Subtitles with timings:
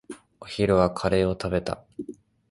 [0.39, 1.85] お昼はカレーを食べた。